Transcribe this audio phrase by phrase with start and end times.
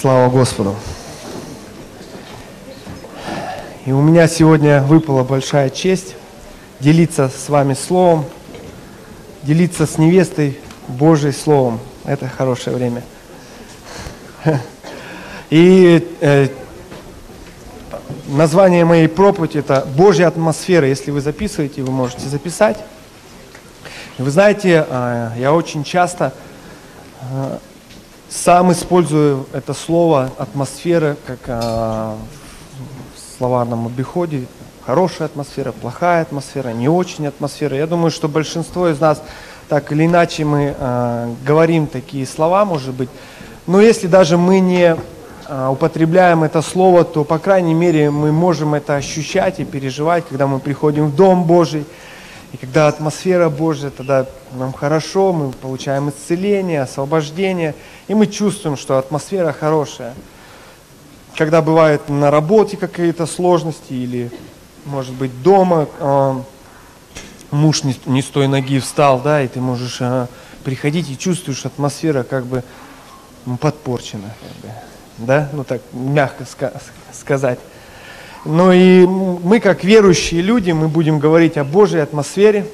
[0.00, 0.74] Слава Господу!
[3.86, 6.16] И у меня сегодня выпала большая честь
[6.80, 8.24] делиться с вами словом,
[9.44, 10.58] делиться с невестой
[10.88, 11.78] Божьей словом.
[12.04, 13.02] Это хорошее время.
[15.50, 16.48] И э,
[18.26, 20.88] название моей проповеди это Божья атмосфера.
[20.88, 22.78] Если вы записываете, вы можете записать.
[24.18, 26.34] Вы знаете, э, я очень часто
[27.30, 27.58] э,
[28.34, 31.52] сам использую это слово атмосфера как э,
[33.14, 34.46] в словарном обиходе.
[34.84, 37.76] Хорошая атмосфера, плохая атмосфера, не очень атмосфера.
[37.76, 39.22] Я думаю, что большинство из нас
[39.68, 43.08] так или иначе мы э, говорим такие слова, может быть.
[43.68, 44.96] Но если даже мы не
[45.48, 50.48] э, употребляем это слово, то, по крайней мере, мы можем это ощущать и переживать, когда
[50.48, 51.86] мы приходим в Дом Божий.
[52.54, 57.74] И когда атмосфера Божья, тогда нам хорошо, мы получаем исцеление, освобождение,
[58.06, 60.14] и мы чувствуем, что атмосфера хорошая.
[61.36, 64.30] Когда бывает на работе какие-то сложности или,
[64.84, 66.34] может быть, дома э,
[67.50, 70.28] муж не, не с той ноги встал, да, и ты можешь э,
[70.62, 72.62] приходить и чувствуешь атмосфера как бы
[73.60, 74.74] подпорчена, как бы,
[75.18, 76.80] да, ну так мягко ска-
[77.12, 77.58] сказать.
[78.44, 82.66] Но и мы, как верующие люди, мы будем говорить о Божьей атмосфере.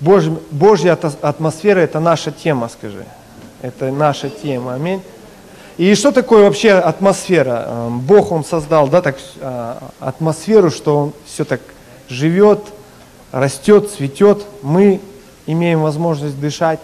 [0.00, 3.04] Божья, Божья атмосфера– это наша тема, скажи.
[3.60, 4.74] Это наша тема.
[4.74, 5.00] Аминь.
[5.78, 7.64] И что такое вообще атмосфера?
[7.66, 11.60] Эм, Бог, Он создал да, так, э, атмосферу, что Он все так
[12.08, 12.60] живет,
[13.30, 14.44] растет, цветет.
[14.62, 15.00] Мы
[15.46, 16.80] имеем возможность дышать.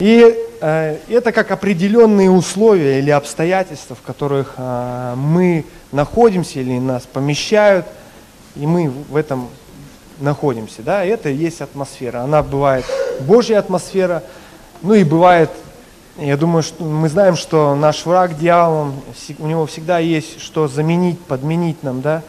[0.00, 7.86] И это как определенные условия или обстоятельства, в которых э, мы находимся или нас помещают,
[8.56, 9.48] и мы в этом
[10.20, 10.82] находимся.
[10.82, 11.04] Да?
[11.04, 12.22] Это и есть атмосфера.
[12.22, 12.84] Она бывает
[13.20, 14.22] Божья атмосфера,
[14.82, 15.50] ну и бывает,
[16.16, 18.92] я думаю, что мы знаем, что наш враг, дьявол,
[19.38, 22.00] у него всегда есть что заменить, подменить нам.
[22.00, 22.22] Да?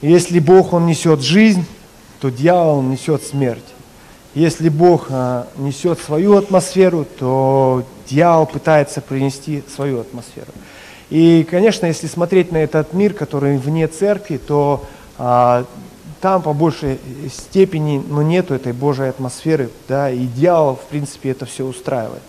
[0.00, 1.64] Если Бог, Он несет жизнь,
[2.20, 3.64] то дьявол несет смерть.
[4.36, 10.52] Если Бог а, несет свою атмосферу, то дьявол пытается принести свою атмосферу.
[11.08, 14.84] И, конечно, если смотреть на этот мир, который вне церкви, то
[15.16, 15.64] а,
[16.20, 16.98] там по большей
[17.32, 22.22] степени ну, нету этой Божьей атмосферы, да, и дьявол, в принципе, это все устраивает.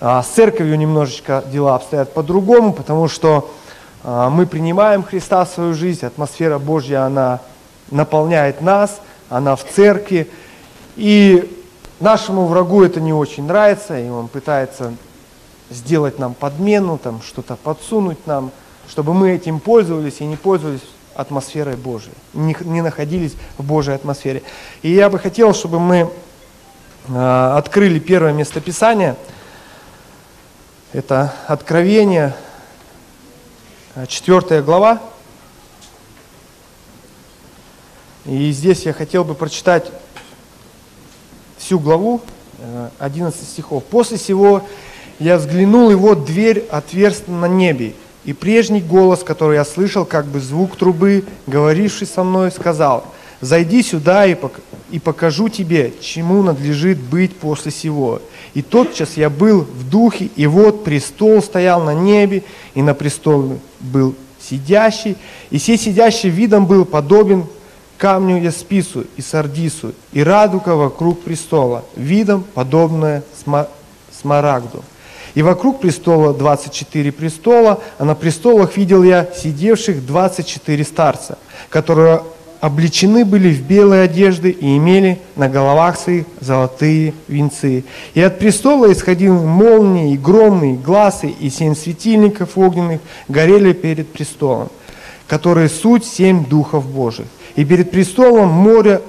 [0.00, 3.50] А с церковью немножечко дела обстоят по-другому, потому что
[4.04, 7.40] а, мы принимаем Христа в свою жизнь, атмосфера Божья, она
[7.90, 10.30] наполняет нас, она в церкви,
[10.96, 11.50] и
[12.00, 14.94] нашему врагу это не очень нравится, и он пытается
[15.70, 18.50] сделать нам подмену, там, что-то подсунуть нам,
[18.88, 20.82] чтобы мы этим пользовались и не пользовались
[21.14, 24.42] атмосферой Божией, не, не находились в Божьей атмосфере.
[24.82, 26.10] И я бы хотел, чтобы мы
[27.08, 29.16] э, открыли первое местописание.
[30.92, 32.34] Это Откровение,
[34.06, 35.00] 4 глава.
[38.24, 39.90] И здесь я хотел бы прочитать
[41.62, 42.20] всю главу,
[42.98, 43.84] 11 э, стихов.
[43.84, 44.62] «После всего
[45.18, 50.26] я взглянул, и вот дверь отверстна на небе, и прежний голос, который я слышал, как
[50.26, 53.04] бы звук трубы, говоривший со мной, сказал,
[53.40, 58.20] «Зайди сюда и, пок и покажу тебе, чему надлежит быть после сего».
[58.54, 62.42] И тотчас я был в духе, и вот престол стоял на небе,
[62.74, 65.16] и на престоле был сидящий,
[65.50, 67.46] и сей сидящий видом был подобен
[68.02, 73.22] камню яспису и сардису, и радуга вокруг престола, видом подобное
[74.20, 74.82] смарагду.
[75.36, 82.22] И вокруг престола 24 престола, а на престолах видел я сидевших 24 старца, которые
[82.60, 87.84] облечены были в белые одежды и имели на головах своих золотые венцы.
[88.14, 94.70] И от престола исходили молнии, и громные глазы, и семь светильников огненных горели перед престолом,
[95.28, 97.28] которые суть семь духов Божьих.
[97.56, 99.02] И перед престолом море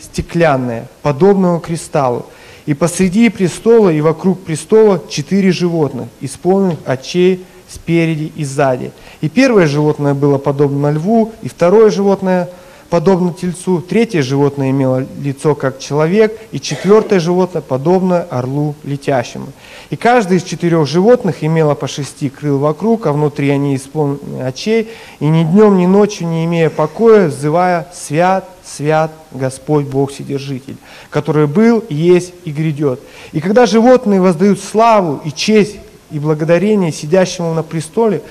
[0.00, 2.26] стеклянное, подобного кристаллу.
[2.66, 8.92] И посреди престола и вокруг престола четыре животных, исполненных очей спереди и сзади.
[9.20, 12.48] И первое животное было подобно льву, и второе животное–
[12.94, 19.48] подобно тельцу, третье животное имело лицо как человек, и четвертое животное подобно орлу летящему.
[19.90, 24.90] И каждый из четырех животных имело по шести крыл вокруг, а внутри они исполнены очей,
[25.18, 30.76] и ни днем, ни ночью, не имея покоя, взывая «Свят, свят Господь Бог Вседержитель,
[31.10, 33.00] который был, есть и грядет».
[33.32, 35.78] И когда животные воздают славу и честь
[36.12, 38.22] и благодарение сидящему на престоле,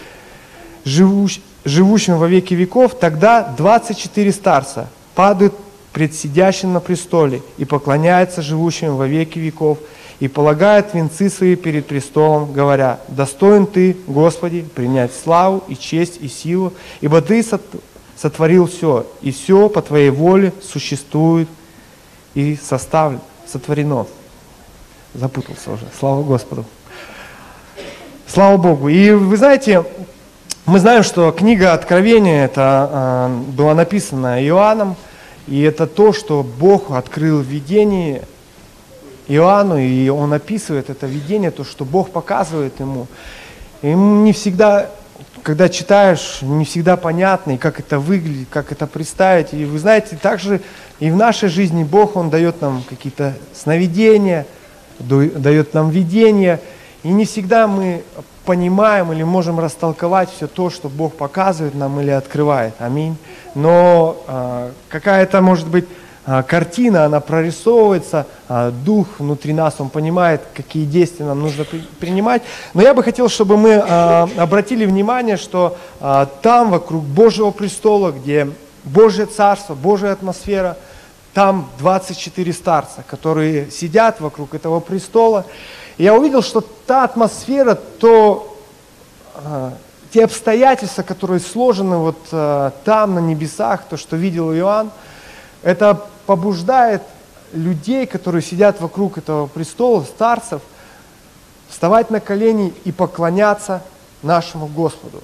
[0.85, 5.53] живущ, живущим во веки веков, тогда 24 старца падают
[5.91, 9.77] пред сидящим на престоле и поклоняются живущим во веки веков
[10.19, 16.27] и полагают венцы свои перед престолом, говоря, «Достоин Ты, Господи, принять славу и честь и
[16.27, 17.45] силу, ибо Ты
[18.17, 21.47] сотворил все, и все по Твоей воле существует
[22.33, 24.07] и составлено, сотворено».
[25.13, 26.65] Запутался уже, слава Господу.
[28.33, 28.89] Слава Богу.
[28.89, 29.85] И вы знаете,
[30.65, 34.95] мы знаем, что книга Откровения это э, была написана Иоанном,
[35.45, 38.21] и это то, что Бог открыл в видении
[39.27, 43.07] Иоанну, и он описывает это видение, то, что Бог показывает ему.
[43.81, 44.89] И не всегда,
[45.41, 49.53] когда читаешь, не всегда понятно, и как это выглядит, как это представить.
[49.53, 50.61] И вы знаете, также
[51.01, 54.45] и в нашей жизни Бог, Он дает нам какие-то сновидения,
[54.97, 56.61] дает нам видения,
[57.03, 58.03] и не всегда мы
[58.45, 62.73] понимаем или можем растолковать все то, что Бог показывает нам или открывает.
[62.79, 63.15] Аминь.
[63.55, 65.85] Но э, какая-то, может быть,
[66.25, 71.79] э, картина, она прорисовывается, э, дух внутри нас, он понимает, какие действия нам нужно при,
[71.99, 72.41] принимать.
[72.73, 75.77] Но я бы хотел, чтобы мы обратили внимание, что
[76.41, 78.49] там, вокруг Божьего престола, где
[78.83, 80.77] Божье царство, Божья атмосфера,
[81.33, 85.45] там 24 старца, которые сидят вокруг этого престола
[85.97, 88.57] я увидел, что та атмосфера, то
[89.35, 89.71] э,
[90.11, 94.89] те обстоятельства, которые сложены вот э, там, на небесах, то, что видел Иоанн,
[95.61, 97.03] это побуждает
[97.53, 100.61] людей, которые сидят вокруг этого престола, старцев,
[101.69, 103.83] вставать на колени и поклоняться
[104.23, 105.21] нашему Господу.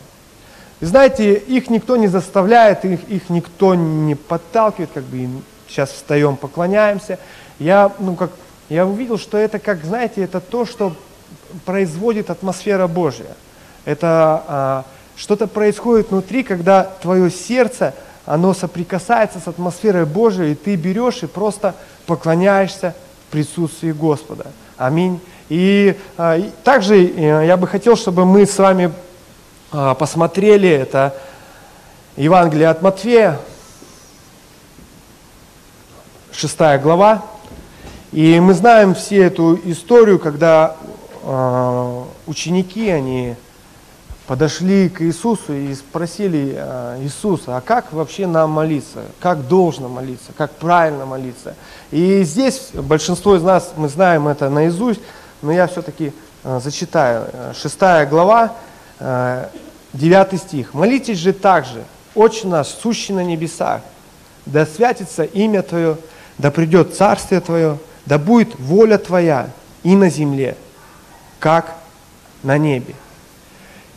[0.82, 6.36] И знаете, их никто не заставляет, их, их никто не подталкивает, как бы сейчас встаем,
[6.36, 7.20] поклоняемся.
[7.60, 8.32] Я, ну, как
[8.70, 10.96] я увидел, что это, как, знаете, это то, что
[11.66, 13.36] производит атмосфера Божья.
[13.86, 14.86] Это а,
[15.16, 17.94] что-то происходит внутри, когда твое сердце,
[18.26, 21.76] оно соприкасается с атмосферой Божией, и ты берешь и просто
[22.06, 22.94] поклоняешься
[23.28, 24.48] в присутствии Господа.
[24.78, 25.20] Аминь.
[25.50, 28.94] И, а, и также э, я бы хотел, чтобы мы с вами
[29.72, 31.16] а, посмотрели это
[32.16, 33.40] Евангелие от Матфея,
[36.40, 37.26] 6 глава,
[38.14, 40.78] и мы знаем все эту историю, когда
[41.22, 43.36] э, ученики, они
[44.26, 50.32] подошли к Иисусу и спросили э, Иисуса, а как вообще нам молиться, как должно молиться,
[50.38, 51.56] как правильно молиться.
[51.92, 55.02] И здесь большинство из нас, мы знаем это наизусть,
[55.42, 56.14] но я все-таки
[56.46, 57.28] э, зачитаю.
[57.54, 58.54] Шестая глава,
[59.00, 59.46] э,
[59.92, 60.74] 9 стих.
[60.74, 61.84] «Молитесь же также,
[62.16, 63.82] Отче наш, сущий на небесах,
[64.46, 65.98] да святится имя Твое,
[66.40, 69.52] да придет Царствие Твое, да будет воля Твоя
[69.84, 70.58] и на земле,
[71.40, 71.76] как
[72.42, 72.96] на небе.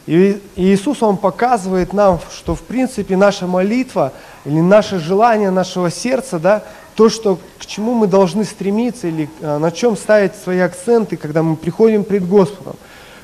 [0.06, 4.12] И Иисус, Он показывает нам, что в принципе наша молитва
[4.44, 6.64] или наше желание нашего сердца, да,
[6.96, 11.42] то, что, к чему мы должны стремиться или а, на чем ставить свои акценты, когда
[11.42, 12.76] мы приходим пред Господом,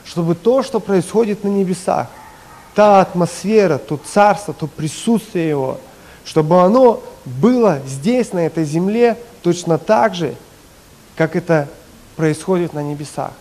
[0.04, 2.06] чтобы то, что происходит на небесах,
[2.74, 5.78] та атмосфера, то царство, то присутствие Его,
[6.24, 7.02] чтобы оно
[7.40, 10.34] было здесь, на этой земле, точно так же,
[11.16, 11.68] как это
[12.16, 13.32] происходит на небесах.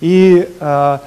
[0.00, 0.98] И э,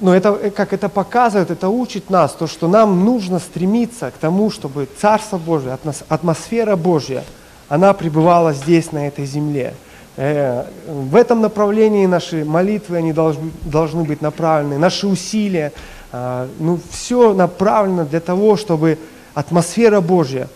[0.00, 4.50] ну, это, как это показывает, это учит нас, то, что нам нужно стремиться к тому,
[4.50, 7.24] чтобы Царство Божие, атмосфера Божья,
[7.68, 9.74] она пребывала здесь, на этой земле.
[10.16, 15.72] Э, в этом направлении наши молитвы, они должны, должны быть направлены, наши усилия,
[16.12, 18.98] э, ну, все направлено для того, чтобы
[19.34, 20.48] атмосфера Божья,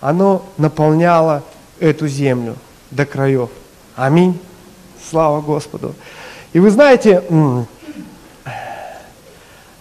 [0.00, 1.42] она наполняла
[1.78, 2.56] эту землю
[2.90, 3.50] до краев.
[3.94, 4.38] Аминь.
[5.10, 5.94] Слава Господу.
[6.52, 7.22] И вы знаете,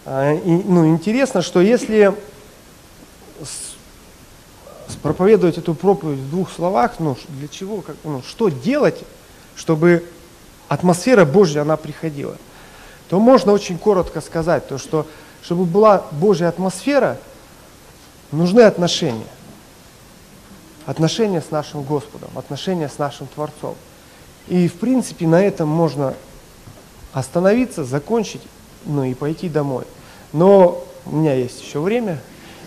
[0.06, 2.14] а, ну, интересно, что если
[5.02, 9.00] проповедовать эту проповедь в двух словах, ну, для чего, как, ну, что делать,
[9.56, 10.06] чтобы
[10.68, 12.36] атмосфера Божья, она приходила,
[13.10, 15.08] то можно очень коротко сказать, то, что
[15.44, 17.18] чтобы была Божья атмосфера,
[18.32, 19.28] нужны отношения
[20.86, 23.76] отношения с нашим Господом, отношения с нашим Творцом.
[24.48, 26.14] И, в принципе, на этом можно
[27.14, 28.42] остановиться, закончить,
[28.86, 29.86] ну и пойти домой.
[30.34, 32.20] Но у меня есть еще время,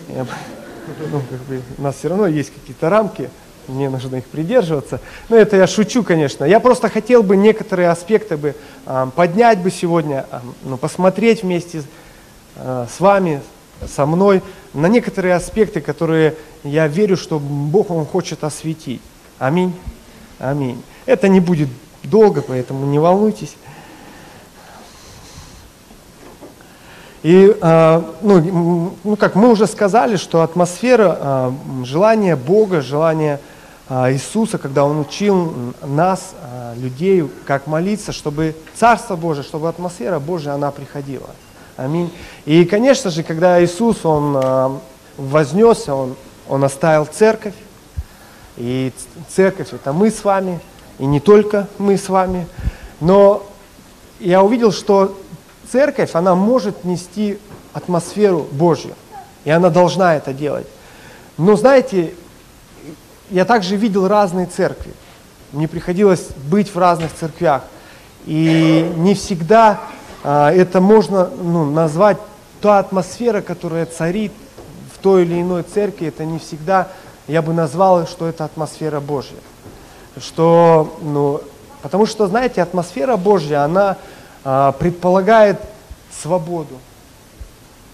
[0.07, 3.29] ну, как бы, у нас все равно есть какие-то рамки,
[3.67, 5.01] мне нужно их придерживаться.
[5.29, 6.45] Но это я шучу, конечно.
[6.45, 8.55] Я просто хотел бы некоторые аспекты бы,
[8.85, 11.81] э, поднять бы сегодня, э, ну, посмотреть вместе
[12.55, 13.41] э, с вами,
[13.87, 14.41] со мной
[14.73, 19.01] на некоторые аспекты, которые я верю, что Бог Он хочет осветить.
[19.39, 19.73] Аминь.
[20.39, 20.81] Аминь.
[21.05, 21.69] Это не будет
[22.03, 23.55] долго, поэтому не волнуйтесь.
[27.25, 33.39] И, а, ну, ну, как мы уже сказали, что атмосфера а, желания Бога, желания
[33.89, 36.35] а, Иисуса, когда Он учил нас
[36.75, 41.29] людей, как молиться, чтобы Царство Божие, чтобы атмосфера Божия, она приходила.
[41.77, 42.11] Аминь.
[42.45, 44.69] И, конечно же, когда Иисус, Он э,
[45.17, 46.15] вознесся, Он,
[46.47, 47.55] он оставил церковь,
[48.57, 48.93] и
[49.27, 50.61] церковь это мы с вами,
[50.99, 52.47] и не только мы с вами,
[53.01, 53.43] но
[54.19, 55.17] я увидел, что
[55.69, 57.39] церковь, она может нести
[57.73, 58.95] атмосферу Божью,
[59.43, 60.67] и она должна это делать.
[61.37, 62.13] Но знаете,
[63.29, 64.93] я также видел разные церкви.
[65.51, 67.63] Мне приходилось быть в разных церквях.
[68.25, 69.94] И не всегда а,
[70.25, 72.17] это можно ну, назвать
[72.61, 74.31] та атмосфера, которая царит
[74.93, 76.87] в той или иной церкви, это не всегда,
[77.27, 79.37] я бы назвал, что это атмосфера Божья.
[80.17, 81.41] Что, ну,
[81.81, 83.97] потому что, знаете, атмосфера Божья, она
[84.43, 85.59] а, предполагает
[86.21, 86.79] свободу,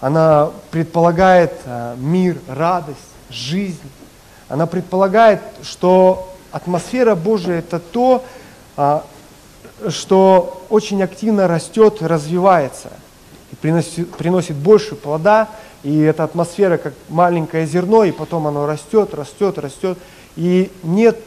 [0.00, 2.98] она предполагает а, мир, радость,
[3.28, 3.90] жизнь,
[4.48, 8.24] она предполагает, что атмосфера Божия это то,
[8.76, 9.04] а,
[9.90, 12.90] что очень активно растет, развивается
[13.52, 15.48] и приносит, приносит больше плода,
[15.82, 19.98] и эта атмосфера как маленькое зерно, и потом оно растет, растет, растет,
[20.36, 21.18] и нет,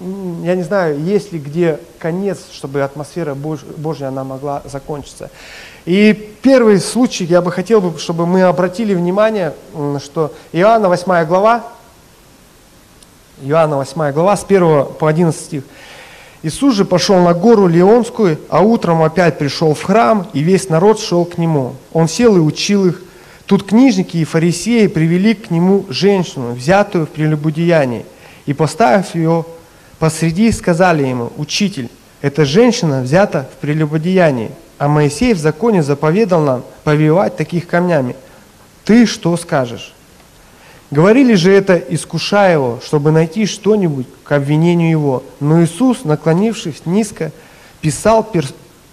[0.00, 5.30] я не знаю, есть ли где конец, чтобы атмосфера Божья она могла закончиться.
[5.84, 9.54] И первый случай, я бы хотел, чтобы мы обратили внимание,
[10.02, 11.64] что Иоанна 8 глава,
[13.42, 15.64] Иоанна 8 глава, с 1 по 11 стих.
[16.44, 21.00] Иисус же пошел на гору Леонскую, а утром опять пришел в храм, и весь народ
[21.00, 21.72] шел к нему.
[21.94, 23.02] Он сел и учил их.
[23.46, 28.04] Тут книжники и фарисеи привели к нему женщину, взятую в прелюбодеянии,
[28.44, 29.46] и, поставив ее
[29.98, 31.88] посреди, сказали ему, «Учитель,
[32.20, 38.16] эта женщина взята в прелюбодеянии, а Моисей в законе заповедал нам повивать таких камнями.
[38.84, 39.94] Ты что скажешь?»
[40.94, 45.24] Говорили же это, искушая его, чтобы найти что-нибудь к обвинению его.
[45.40, 47.32] Но Иисус, наклонившись низко,
[47.80, 48.24] писал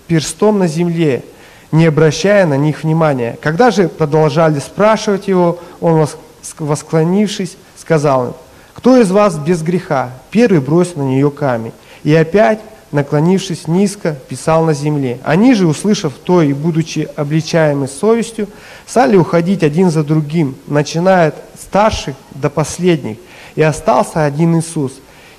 [0.07, 1.23] перстом на земле,
[1.71, 3.37] не обращая на них внимания.
[3.39, 6.07] Когда же продолжали спрашивать его, он,
[6.57, 8.33] восклонившись, сказал им,
[8.73, 10.09] «Кто из вас без греха?
[10.31, 11.71] Первый бросил на нее камень».
[12.03, 15.19] И опять наклонившись низко, писал на земле.
[15.23, 18.47] Они же, услышав то и будучи обличаемы совестью,
[18.85, 21.33] стали уходить один за другим, начиная
[21.71, 23.17] старших до последних.
[23.55, 24.91] И остался один Иисус,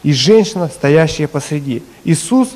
[0.03, 1.83] и женщина, стоящая посреди.
[2.05, 2.49] Иисус,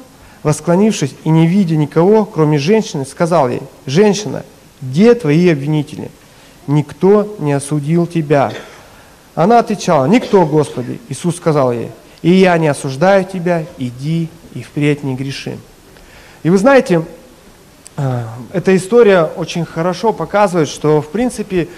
[0.43, 4.45] восклонившись и не видя никого, кроме женщины, сказал ей, «Женщина,
[4.81, 6.11] где твои обвинители?
[6.67, 8.51] Никто не осудил тебя».
[9.35, 10.99] Она отвечала, «Никто, Господи».
[11.11, 11.91] Иисус сказал ей,
[12.23, 15.59] «И я не осуждаю тебя, иди и впредь не греши.
[16.43, 17.03] И вы знаете,
[17.99, 18.23] э,
[18.55, 21.69] эта история очень хорошо показывает, что в принципе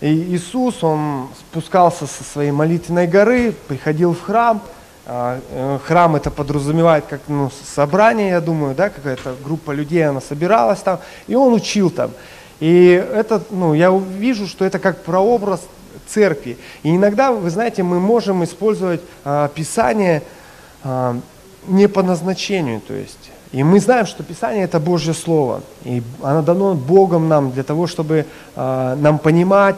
[0.00, 4.62] Иисус, он спускался со своей молитвенной горы, приходил в храм,
[5.10, 10.20] а, э, Храм это подразумевает как ну, собрание, я думаю, да, какая-то группа людей, она
[10.20, 12.10] собиралась там, и он учил там.
[12.60, 15.62] И это, ну, я вижу, что это как прообраз
[16.06, 16.58] церкви.
[16.82, 20.22] И иногда, вы знаете, мы можем использовать а, Писание
[20.84, 21.18] а,
[21.66, 23.30] не по назначению, то есть.
[23.52, 27.86] И мы знаем, что Писание это Божье Слово, и оно дано Богом нам для того,
[27.86, 29.76] чтобы э, нам понимать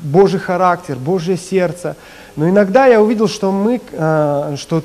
[0.00, 1.96] Божий характер, Божье сердце.
[2.34, 4.82] Но иногда я увидел, что мы, э, что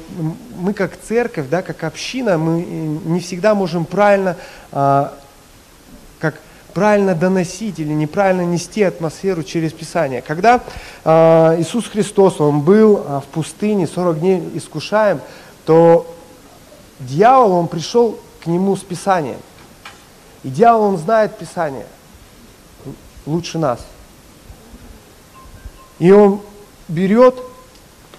[0.60, 4.36] мы как церковь, да, как община, мы не всегда можем правильно,
[4.72, 5.08] э,
[6.20, 6.36] как
[6.76, 10.22] правильно доносить или неправильно нести атмосферу через Писание.
[10.22, 10.62] Когда
[11.04, 15.22] э, Иисус Христос, Он был в пустыне 40 дней искушаем,
[15.66, 16.15] то
[17.06, 19.40] дьявол, он пришел к нему с Писанием.
[20.44, 21.86] И дьявол, он знает Писание
[23.26, 23.86] лучше нас.
[26.00, 26.42] И он
[26.88, 27.36] берет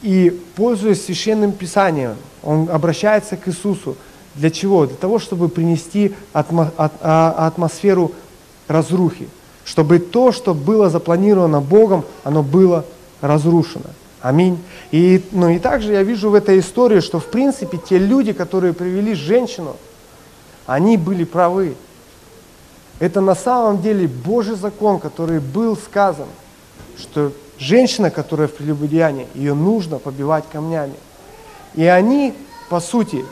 [0.03, 3.97] и, пользуясь священным Писанием, он обращается к Иисусу.
[4.35, 4.87] Для чего?
[4.87, 8.13] Для того, чтобы принести а, атмосферу
[8.69, 9.29] разрухи.
[9.65, 12.85] Чтобы то, что было запланировано Богом, оно было
[13.21, 13.91] разрушено.
[14.27, 14.59] Аминь.
[14.91, 18.73] И, ну, и также я вижу в этой истории, что в принципе те люди, которые
[18.73, 19.77] привели женщину,
[20.67, 21.77] они были правы.
[22.99, 26.27] Это на самом деле Божий закон, который был сказан,
[26.99, 27.31] что
[27.61, 30.97] женщина, которая в прелюбодеянии, ее нужно побивать камнями.
[31.77, 32.35] И они,
[32.69, 33.25] по сути,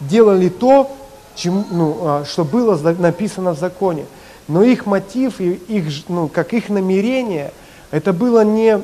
[0.00, 0.90] делали то,
[1.36, 4.04] чем, ну, а, что было написано в законе.
[4.48, 7.52] Но их мотив, и их, ну, как их намерение,
[7.92, 8.80] это было не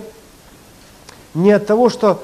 [1.36, 2.22] не от того, что,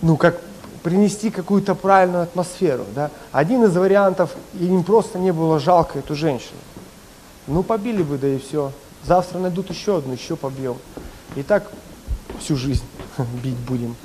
[0.00, 0.40] ну, как
[0.82, 2.84] принести какую-то правильную атмосферу.
[2.94, 3.10] Да?
[3.32, 6.58] Один из вариантов, им просто не было жалко эту женщину.
[7.46, 8.70] Ну, побили бы, да и все.
[9.04, 10.76] Завтра найдут еще одну, еще побьем.
[11.36, 11.70] И так
[12.38, 12.84] всю жизнь
[13.42, 13.96] бить будем.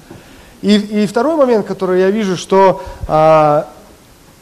[0.62, 3.69] И, и второй момент, который я вижу, что а,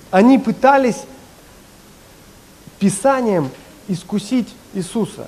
[0.10, 1.04] они пытались
[2.80, 3.50] Писанием
[3.88, 5.28] искусить Иисуса.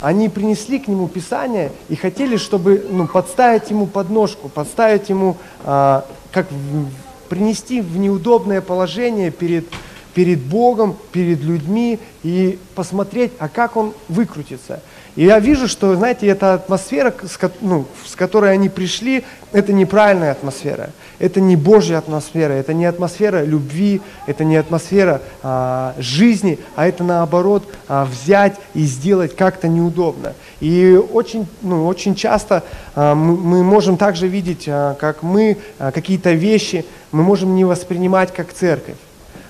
[0.00, 6.06] Они принесли к нему Писание и хотели, чтобы ну, подставить ему подножку, подставить ему, а,
[6.32, 6.88] как в,
[7.28, 9.66] принести в неудобное положение перед,
[10.14, 14.82] перед Богом, перед людьми и посмотреть, а как он выкрутится.
[15.16, 20.32] И я вижу, что, знаете, эта атмосфера, с, ну, с которой они пришли, это неправильная
[20.32, 20.90] атмосфера.
[21.18, 27.02] Это не Божья атмосфера, это не атмосфера любви, это не атмосфера а, жизни, а это
[27.02, 30.34] наоборот а, взять и сделать как-то неудобно.
[30.60, 32.62] И очень, ну, очень часто
[32.94, 37.64] а, мы, мы можем также видеть, а, как мы а, какие-то вещи мы можем не
[37.64, 38.96] воспринимать как церковь.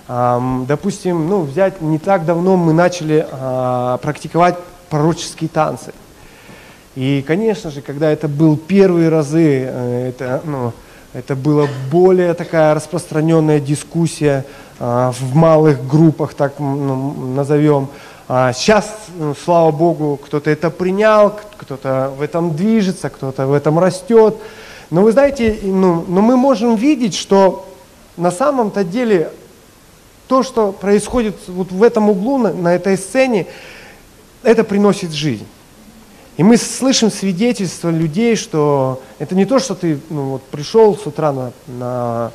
[0.09, 4.57] Допустим, ну, взять не так давно мы начали а, практиковать
[4.91, 5.93] пророческие танцы.
[6.97, 10.73] И, конечно же, когда это был первые разы, э, это, ну,
[11.13, 14.45] это была более такая распространенная дискуссия
[14.79, 17.89] а, в малых группах, так ну, назовем.
[18.29, 23.79] А сейчас, ну, слава Богу, кто-то это принял, кто-то в этом движется, кто-то в этом
[23.81, 24.37] растет.
[24.91, 27.67] Но вы знаете, ну, но мы можем видеть, что
[28.17, 29.31] на самом-то деле
[30.29, 33.49] то, что происходит вот в этом углу, на, на этой сцене,
[34.43, 35.47] это приносит жизнь.
[36.37, 41.07] И мы слышим свидетельства людей, что это не то, что ты ну, вот, пришел с
[41.07, 42.33] утра на, на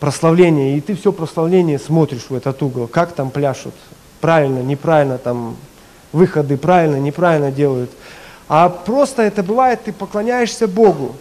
[0.00, 3.74] прославление, и ты все прославление смотришь в этот угол, как там пляшут,
[4.20, 5.56] правильно, неправильно, там
[6.12, 7.90] выходы правильно, неправильно делают.
[8.48, 11.14] А просто это бывает, ты поклоняешься Богу,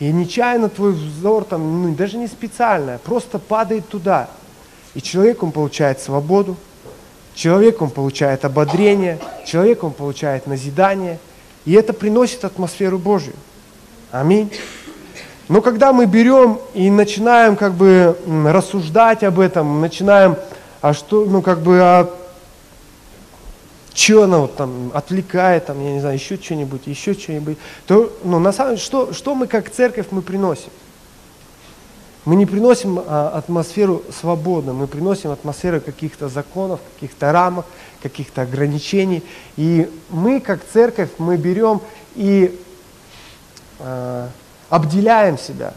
[0.00, 4.28] и нечаянно твой взор там, ну, даже не специально, просто падает туда.
[4.94, 6.56] И человек, он получает свободу,
[7.38, 11.18] человек, он получает ободрение, человек, он получает назидание–
[11.68, 13.34] и это приносит атмосферу Божью.
[14.10, 14.50] Аминь.
[15.48, 18.16] Но когда мы берем и начинаем как бы
[18.46, 20.36] рассуждать об этом, начинаем,
[20.80, 22.10] а что, ну как бы, а
[23.92, 28.38] что она вот там отвлекает, там, я не знаю, еще что-нибудь, еще что-нибудь, то, ну,
[28.38, 30.70] на самом деле, что, что мы как церковь мы приносим?
[32.28, 37.64] Мы не приносим а, атмосферу свободы, мы приносим атмосферу каких-то законов, каких-то рамок,
[38.02, 39.24] каких-то ограничений.
[39.56, 41.80] И мы, как церковь, мы берем
[42.16, 42.54] и
[43.78, 44.28] а,
[44.68, 45.72] обделяем себя.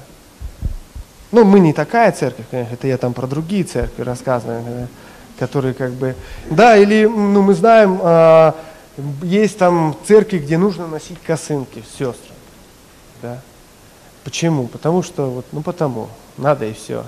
[1.32, 4.90] Ну, мы не такая церковь, конечно, это я там про другие церкви рассказываю,
[5.40, 6.16] которые как бы...
[6.50, 8.58] Да, или ну, мы знаем, а,
[9.24, 12.34] есть там церкви, где нужно носить косынки, сестры.
[13.22, 13.40] Да?
[14.26, 14.68] Почему?
[14.68, 17.04] Потому что, вот, ну потому надо и все.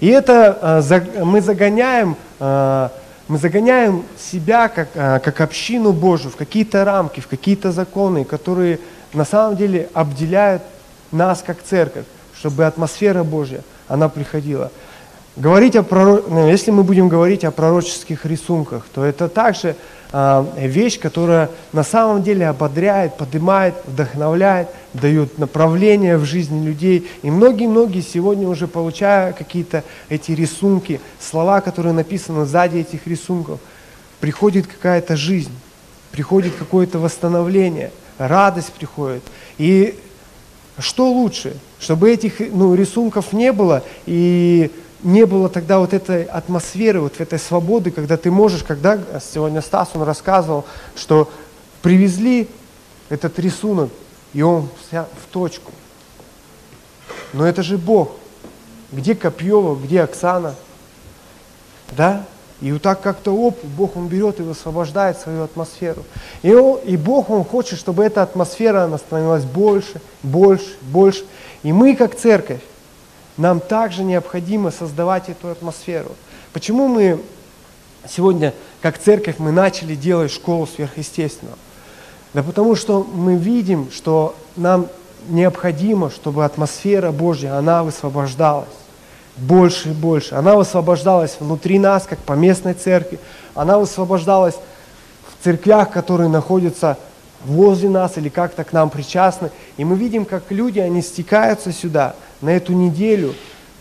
[0.00, 2.88] И это э, мы загоняем, э,
[3.28, 8.80] мы загоняем себя как, э, как общину Божию в какие-то рамки, в какие-то законы, которые
[9.12, 10.62] на самом деле обделяют
[11.12, 14.70] нас как церковь, чтобы атмосфера Божья, она приходила.
[15.36, 16.28] Говорить о пророк...
[16.28, 19.76] Ну, если мы будем говорить о пророческих рисунках, то это также
[20.12, 27.08] вещь, которая на самом деле ободряет, поднимает, вдохновляет, дает направление в жизни людей.
[27.22, 33.60] И многие-многие сегодня уже получая какие-то эти рисунки, слова, которые написаны сзади этих рисунков,
[34.18, 35.52] приходит какая-то жизнь,
[36.10, 39.22] приходит какое-то восстановление, радость приходит.
[39.58, 39.96] И
[40.78, 44.70] что лучше, чтобы этих ну, рисунков не было, и
[45.02, 49.90] не было тогда вот этой атмосферы, вот этой свободы, когда ты можешь, когда сегодня Стас,
[49.94, 51.30] он рассказывал, что
[51.82, 52.48] привезли
[53.08, 53.90] этот рисунок,
[54.32, 55.72] и он в точку.
[57.32, 58.12] Но это же Бог.
[58.92, 60.54] Где Копьева, где Оксана?
[61.96, 62.24] Да?
[62.60, 66.04] И вот так как-то оп, Бог Он берет и высвобождает свою атмосферу.
[66.42, 71.24] И, он, и Бог Он хочет, чтобы эта атмосфера она становилась больше, больше, больше.
[71.62, 72.60] И мы, как церковь,
[73.36, 76.10] нам также необходимо создавать эту атмосферу.
[76.52, 77.20] Почему мы
[78.08, 81.58] сегодня, как церковь, мы начали делать школу сверхъестественного?
[82.34, 84.86] Да потому что мы видим, что нам
[85.28, 88.68] необходимо, чтобы атмосфера Божья, она высвобождалась
[89.36, 90.34] больше и больше.
[90.34, 93.18] Она высвобождалась внутри нас, как по местной церкви.
[93.54, 96.98] Она высвобождалась в церквях, которые находятся
[97.44, 99.50] возле нас или как-то к нам причастны.
[99.76, 103.34] И мы видим, как люди, они стекаются сюда на эту неделю,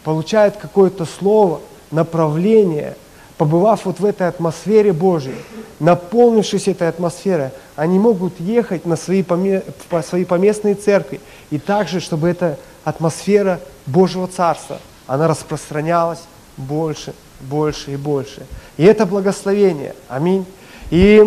[0.04, 2.96] получают какое-то слово, направление,
[3.38, 5.36] побывав вот в этой атмосфере Божьей,
[5.80, 9.64] наполнившись этой атмосферой, они могут ехать на свои, поме...
[9.90, 11.22] по свои поместные церкви.
[11.50, 16.20] И также, чтобы эта атмосфера Божьего Царства, она распространялась
[16.58, 18.46] больше, больше и больше.
[18.78, 19.96] И это благословение.
[20.08, 20.46] Аминь.
[20.92, 21.24] И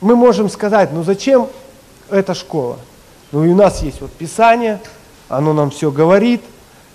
[0.00, 1.48] мы можем сказать, ну зачем
[2.10, 2.78] эта школа?
[3.32, 4.80] Ну и у нас есть вот Писание,
[5.30, 6.42] оно нам все говорит,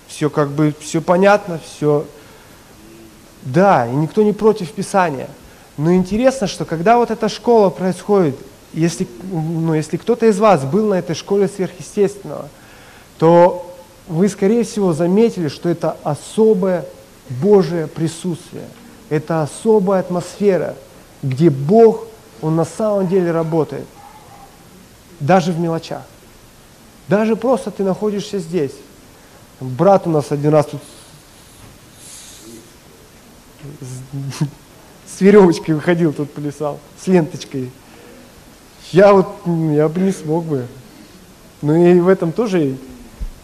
[0.06, 2.04] все как бы, все понятно, все...
[3.42, 5.28] Да, и никто не против Писания.
[5.76, 8.36] Но интересно, что когда вот эта школа происходит,
[8.72, 12.48] если, ну, если кто-то из вас был на этой школе сверхъестественного,
[13.18, 13.74] то
[14.06, 16.84] вы, скорее всего, заметили, что это особое
[17.28, 18.64] Божие присутствие.
[19.08, 20.74] Это особая атмосфера,
[21.22, 22.06] где Бог,
[22.42, 23.86] Он на самом деле работает.
[25.20, 26.02] Даже в мелочах.
[27.08, 28.72] Даже просто ты находишься здесь.
[29.60, 30.80] Брат у нас один раз тут
[35.06, 37.70] с веревочкой выходил, тут плясал, с ленточкой.
[38.92, 40.66] Я вот, я бы не смог бы.
[41.62, 42.76] Ну и в этом тоже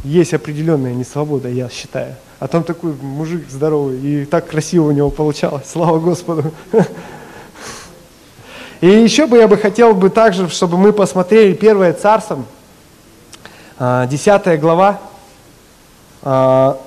[0.04, 2.16] есть определенная несвобода, я считаю.
[2.40, 6.52] А там такой мужик здоровый, и так красиво у него получалось, слава Господу.
[8.80, 12.44] И еще бы я бы хотел бы также, чтобы мы посмотрели Первое Царство,
[13.82, 15.00] 10 глава.
[16.22, 16.78] А,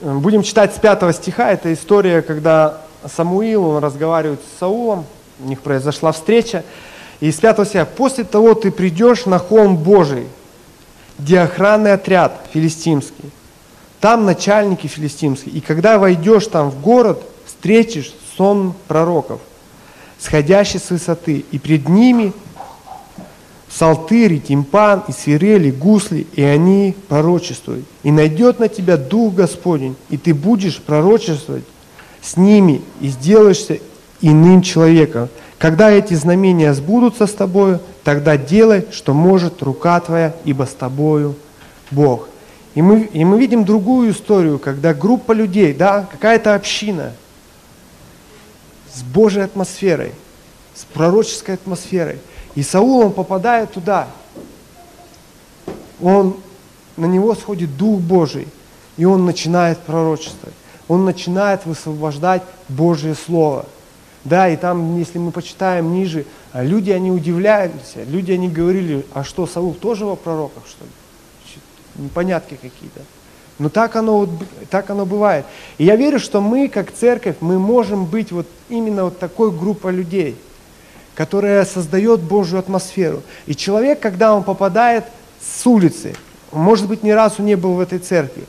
[0.00, 1.52] будем читать с 5 стиха.
[1.52, 5.06] Это история, когда Самуил, он разговаривает с Саулом,
[5.38, 6.64] у них произошла встреча.
[7.20, 10.26] И с 5 стиха, после того ты придешь на холм Божий,
[11.20, 13.30] где охранный отряд филистимский,
[14.00, 15.54] там начальники филистимские.
[15.54, 19.40] И когда войдешь там в город, встретишь сон пророков,
[20.18, 22.32] сходящий с высоты, и пред ними
[23.70, 27.86] псалтырь, и тимпан, и свирели, гусли, и они пророчествуют.
[28.02, 31.64] И найдет на тебя Дух Господень, и ты будешь пророчествовать
[32.20, 33.78] с ними, и сделаешься
[34.20, 35.28] иным человеком.
[35.58, 41.36] Когда эти знамения сбудутся с тобою, тогда делай, что может рука твоя, ибо с тобою
[41.90, 42.28] Бог.
[42.74, 47.12] И мы, и мы видим другую историю, когда группа людей, да, какая-то община
[48.92, 50.12] с Божьей атмосферой,
[50.74, 52.18] с пророческой атмосферой.
[52.54, 54.08] И Саул, он попадает туда.
[56.00, 56.36] Он,
[56.96, 58.48] на него сходит Дух Божий,
[58.96, 60.54] и он начинает пророчествовать.
[60.88, 63.66] Он начинает высвобождать Божье Слово–
[64.24, 69.24] да, и там, если мы почитаем ниже, а люди, они удивлялись, люди, они говорили, а
[69.24, 70.90] что, Саул тоже во пророках, что ли?
[72.04, 73.00] Непонятки какие-то.
[73.58, 74.28] Но так оно,
[74.70, 75.44] так оно бывает.
[75.78, 79.92] И я верю, что мы, как церковь, мы можем быть вот именно вот такой группой
[79.92, 80.36] людей,
[81.20, 83.22] которая создает Божью атмосферу.
[83.44, 85.04] И человек, когда он попадает
[85.38, 86.14] с улицы,
[86.50, 88.44] может быть, ни разу не был в этой церкви,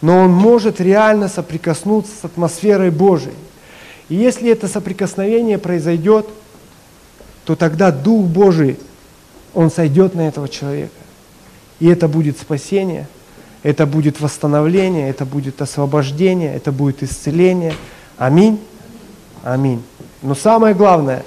[0.00, 3.36] но он может реально соприкоснуться с атмосферой Божией.
[4.08, 6.26] И если это соприкосновение произойдет,
[7.44, 8.78] то тогда Дух Божий,
[9.52, 10.94] Он сойдет на этого человека.
[11.78, 13.06] И это будет спасение,
[13.62, 17.74] это будет восстановление, это будет освобождение, это будет исцеление.
[18.16, 18.58] Аминь.
[19.42, 19.82] Аминь.
[20.22, 21.22] Но самое главное,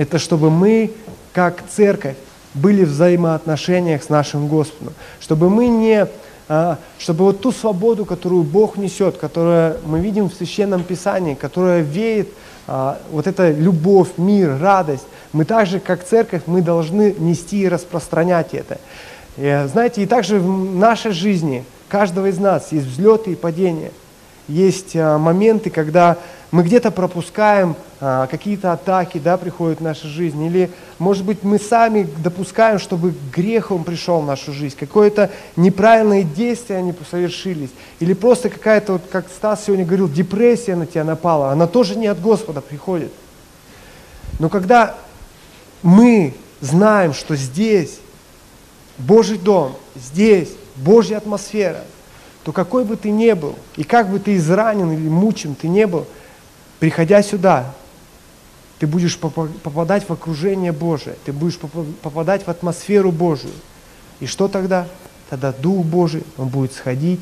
[0.00, 0.92] это чтобы мы,
[1.34, 2.16] как церковь,
[2.54, 4.94] были в взаимоотношениях с нашим Господом.
[5.20, 6.06] Чтобы мы не
[6.48, 11.82] а, чтобы вот ту свободу, которую Бог несет, которую мы видим в Священном Писании, которая
[11.82, 12.30] веет,
[12.66, 18.54] а, вот эта любовь, мир, радость, мы также, как церковь, мы должны нести и распространять
[18.54, 18.78] это.
[19.36, 23.90] И, знаете, и также в нашей жизни, каждого из нас, есть взлеты и падения.
[24.50, 26.18] Есть а, моменты, когда
[26.50, 31.60] мы где-то пропускаем а, какие-то атаки, да, приходят в нашу жизнь, или, может быть, мы
[31.60, 38.12] сами допускаем, чтобы грех он пришел в нашу жизнь, какое-то неправильное действие они совершились, или
[38.12, 42.20] просто какая-то, вот, как Стас сегодня говорил, депрессия на тебя напала, она тоже не от
[42.20, 43.12] Господа приходит.
[44.40, 44.96] Но когда
[45.82, 48.00] мы знаем, что здесь
[48.98, 51.84] Божий дом, здесь Божья атмосфера,
[52.44, 55.86] то какой бы ты ни был, и как бы ты изранен или мучим ты не
[55.86, 56.06] был,
[56.78, 57.74] приходя сюда,
[58.78, 63.52] ты будешь попадать в окружение Божие, ты будешь попадать в атмосферу Божию.
[64.20, 64.86] И что тогда?
[65.28, 67.20] Тогда Дух Божий, Он будет сходить,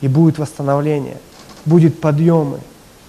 [0.00, 1.18] и будет восстановление,
[1.64, 2.60] будет подъемы.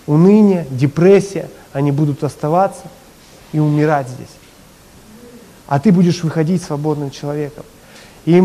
[0.07, 2.83] Уныние, депрессия, они будут оставаться
[3.53, 4.27] и умирать здесь.
[5.67, 7.63] А ты будешь выходить свободным человеком.
[8.25, 8.37] И,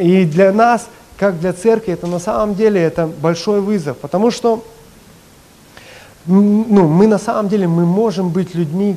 [0.00, 0.88] и для нас,
[1.22, 4.64] как для церкви, это на самом деле это большой вызов, потому что
[6.26, 8.96] ну, мы на самом деле мы можем быть людьми,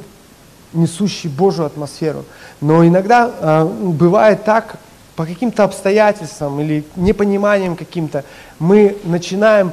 [0.73, 2.25] несущие Божью атмосферу.
[2.61, 4.77] Но иногда э, бывает так,
[5.15, 8.25] по каким-то обстоятельствам или непониманием каким-то,
[8.57, 9.71] мы начинаем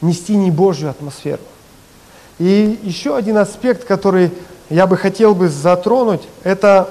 [0.00, 1.42] нести не Божью атмосферу.
[2.38, 4.30] И еще один аспект, который
[4.70, 6.88] я бы хотел бы затронуть, это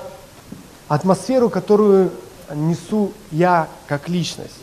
[0.88, 2.12] атмосферу, которую
[2.54, 4.61] несу я как личность.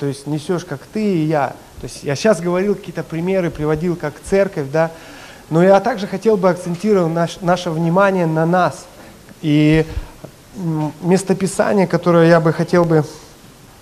[0.00, 1.54] То есть несешь как ты и я.
[1.80, 4.90] То есть я сейчас говорил какие-то примеры, приводил как церковь, да,
[5.48, 8.86] но я также хотел бы акцентировать наш, наше внимание на нас.
[9.42, 9.86] И
[11.02, 13.04] местописание, которое я бы хотел бы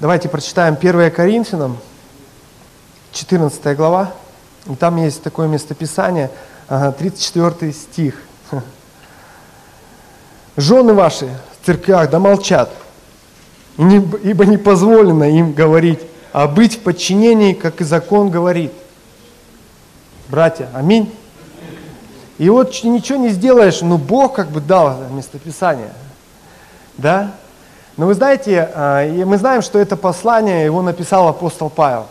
[0.00, 1.76] Давайте прочитаем 1 Коринфянам,
[3.10, 4.12] 14 глава.
[4.66, 6.30] И там есть такое местописание,
[6.68, 8.14] 34 стих.
[10.56, 12.72] Жены ваши в церквях да молчат,
[13.78, 16.00] ибо не позволено им говорить,
[16.32, 18.72] а быть в подчинении, как и закон говорит.
[20.28, 21.12] Братья, аминь.
[22.38, 25.92] И вот ничего не сделаешь, но Бог как бы дал местописание.
[26.96, 27.32] Да?
[27.96, 32.06] Но вы знаете, а, мы знаем, что это послание его написал апостол Павел.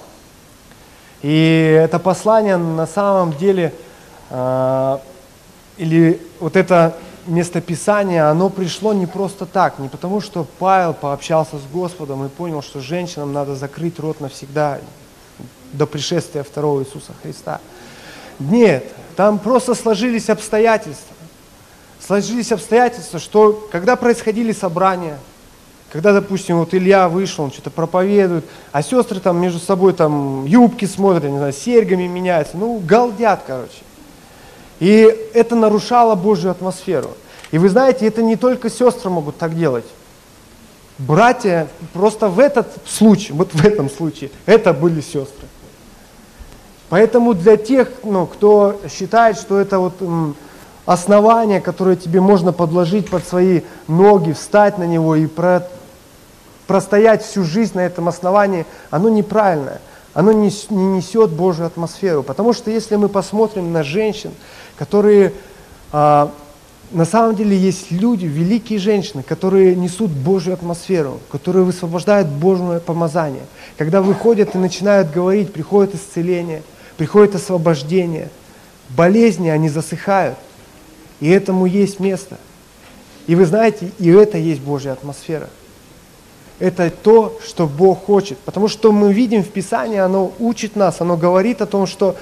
[1.21, 3.73] И это послание на самом деле,
[4.30, 5.01] а,
[5.77, 6.95] или вот это
[7.27, 12.61] местописание, оно пришло не просто так, не потому что Павел пообщался с Господом и понял,
[12.61, 14.79] что женщинам надо закрыть рот навсегда
[15.73, 17.59] до пришествия второго Иисуса Христа.
[18.39, 18.85] Нет,
[19.15, 21.15] там просто сложились обстоятельства.
[21.99, 25.17] Сложились обстоятельства, что когда происходили собрания,
[25.91, 30.85] когда, допустим, вот Илья вышел, он что-то проповедует, а сестры там между собой там юбки
[30.85, 33.87] смотрят, не знаю, серьгами меняются, ну, галдят, короче.
[34.79, 37.09] И это нарушало Божью атмосферу.
[37.51, 39.85] И вы знаете, это не только сестры могут так делать.
[40.97, 45.47] Братья просто в этот случай, вот в этом случае, это были сестры.
[46.89, 49.93] Поэтому для тех, ну, кто считает, что это вот
[50.85, 55.67] основание, которое тебе можно подложить под свои ноги, встать на него и про,
[56.65, 59.81] простоять всю жизнь на этом основании, оно неправильное.
[60.17, 62.23] Оно не, не несет Божью атмосферу.
[62.23, 64.32] Потому что если мы посмотрим на женщин,
[64.75, 65.32] которые
[65.91, 66.34] а,
[66.89, 73.43] на самом деле есть люди, великие женщины, которые несут Божью атмосферу, которые высвобождают Божье помазание.
[73.77, 76.63] Когда выходят и начинают говорить, приходит исцеление,
[76.97, 78.30] приходит освобождение,
[78.89, 80.39] болезни, они засыхают.
[81.19, 82.39] И этому есть место.
[83.27, 85.47] И вы знаете, и это есть Божья атмосфера.
[86.59, 88.37] Это то, что Бог хочет.
[88.39, 92.15] Потому что мы видим в Писании, оно учит нас, оно говорит о том, что,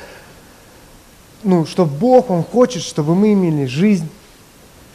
[1.43, 4.09] ну, что Бог, Он хочет, чтобы мы имели жизнь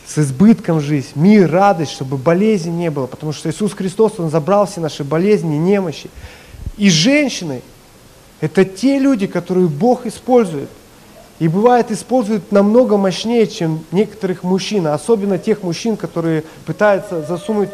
[0.07, 3.07] с избытком жизнь, мир, радость, чтобы болезни не было.
[3.07, 6.11] Потому что Иисус Христос, Он забрал все наши болезни, немощи.
[6.77, 7.63] И женщины–
[8.41, 10.69] это те люди, которые Бог использует.
[11.39, 17.71] И бывает используют намного мощнее, чем некоторых мужчин, особенно тех мужчин, которые пытаются засунуть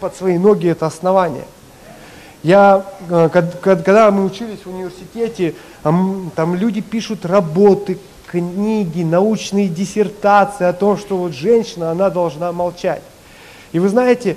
[0.00, 1.44] под свои ноги это основание.
[2.42, 3.28] Я, э,
[3.62, 11.16] когда мы учились в университете, там люди пишут работы, книги, научные диссертации о том, что
[11.16, 13.02] вот женщина, она должна молчать.
[13.72, 14.36] И вы знаете,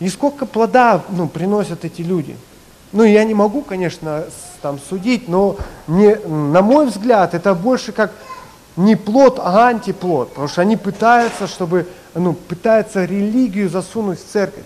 [0.00, 2.36] и сколько плода ну, приносят эти люди.
[2.92, 4.24] Ну, я не могу, конечно,
[4.62, 5.56] там судить, но
[5.86, 8.12] мне, на мой взгляд, это больше как
[8.76, 14.64] не плод, а антиплод, потому что они пытаются, чтобы, ну, пытаются религию засунуть в церковь.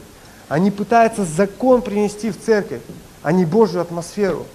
[0.49, 2.83] Они пытаются закон принести в церковь,
[3.23, 4.47] а не Божью атмосферу.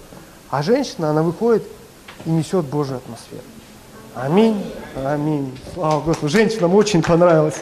[0.50, 1.64] А женщина, она выходит
[2.24, 3.42] и несет Божью атмосферу.
[4.14, 4.64] Аминь.
[4.96, 5.58] Аминь.
[5.74, 6.28] Слава Господу.
[6.30, 7.56] Женщинам очень понравилось.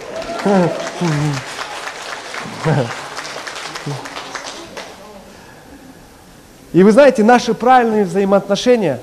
[6.72, 9.00] И вы знаете, наши правильные взаимоотношения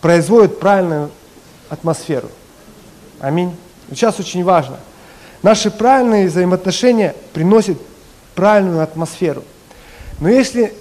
[0.00, 1.10] производят правильную
[1.68, 2.28] атмосферу.
[3.20, 3.56] Аминь.
[3.90, 4.78] Сейчас очень важно–
[5.44, 7.76] Наши правильные взаимоотношения приносят
[8.34, 9.44] правильную атмосферу.
[10.18, 10.72] Но если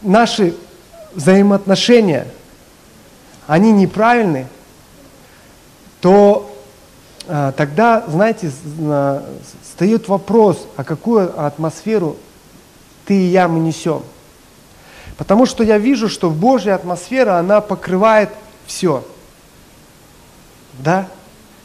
[0.00, 0.54] наши
[1.12, 2.26] взаимоотношения,
[3.46, 4.46] они неправильны,
[6.00, 6.50] то
[7.28, 8.50] а, тогда, знаете,
[9.62, 12.16] встает вопрос, а какую атмосферу
[13.04, 14.02] ты и я мы несем.
[15.18, 18.30] Потому что я вижу, что Божья атмосфера, она покрывает
[18.66, 19.04] все.
[20.78, 21.08] Да?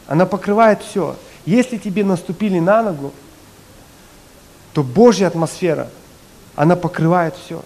[0.06, 1.16] Она покрывает все.
[1.48, 3.10] Если тебе наступили на ногу,
[4.74, 5.88] то Божья атмосфера,
[6.54, 7.62] она покрывает все.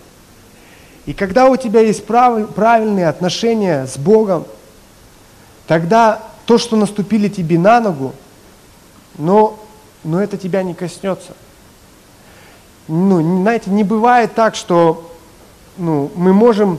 [1.04, 4.44] И когда у тебя есть правильные отношения с Богом,
[5.66, 8.12] тогда то, что наступили тебе на ногу,
[9.18, 9.58] но,
[10.04, 11.32] но это тебя не коснется.
[12.86, 15.12] Ну, знаете, не бывает так, что
[15.76, 16.78] ну, мы, можем,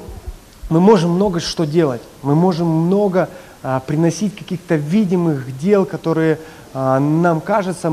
[0.69, 3.27] мы можем много что делать, мы можем много
[3.61, 6.39] а, приносить каких-то видимых дел, которые
[6.73, 7.91] нам кажется,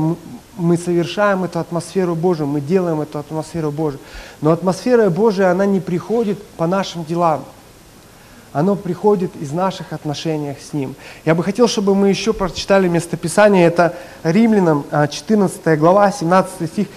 [0.57, 3.99] мы совершаем эту атмосферу Божию, мы делаем эту атмосферу Божию.
[4.41, 7.45] Но атмосфера Божия, она не приходит по нашим делам.
[8.53, 10.95] Оно приходит из наших отношений с Ним.
[11.23, 13.65] Я бы хотел, чтобы мы еще прочитали местописание.
[13.65, 16.87] Это Римлянам 14 а, глава, 17 стих.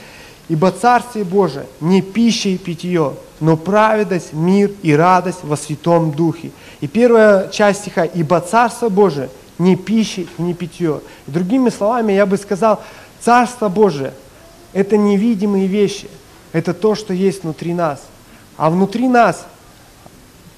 [0.47, 6.51] «Ибо Царствие Божие не пища и питье, но праведность, мир и радость во Святом Духе».
[6.83, 11.01] И первая часть стиха «Ибо Царство Божие– не пищи и не питье.
[11.27, 12.81] И другими словами, я бы сказал,
[13.21, 14.13] Царство Божие–
[14.73, 16.09] это невидимые вещи.
[16.53, 18.01] это то, что есть внутри нас.
[18.57, 19.45] А внутри нас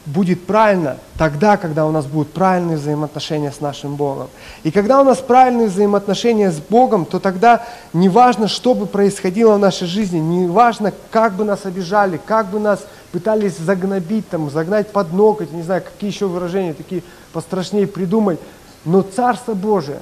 [0.05, 4.29] будет правильно тогда, когда у нас будут правильные взаимоотношения с нашим Богом.
[4.63, 9.55] И когда у нас правильные взаимоотношения с Богом, то тогда не важно, что бы происходило
[9.55, 14.51] в нашей жизни, не важно, как бы нас обижали, как бы нас пытались загнобить, там,
[14.51, 18.39] загнать под ноготь, не знаю, какие еще выражения такие пострашнее придумать.
[18.87, 20.01] Но Царство Божие,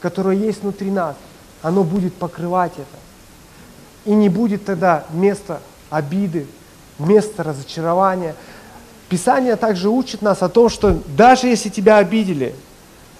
[0.00, 1.14] которое есть внутри нас,
[1.62, 2.98] оно будет покрывать это.
[4.04, 6.48] И не будет тогда места обиды,
[6.98, 8.34] места разочарования–
[9.12, 12.54] Писание также учит нас о том, что даже если тебя обидели,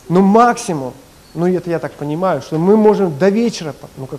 [0.09, 0.95] ну максимум,
[1.35, 4.19] ну это я так понимаю, что мы можем до вечера, ну как,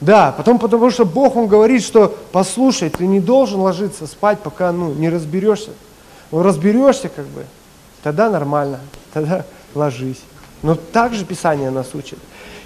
[0.00, 4.72] да, потом потому что Бог, Он говорит, что послушай, ты не должен ложиться спать, пока
[4.72, 5.72] ну, не разберешься.
[6.30, 7.44] Ну, разберешься как бы,
[8.02, 8.80] тогда нормально,
[9.12, 10.20] тогда ложись.
[10.62, 12.18] Но также Писание нас учит.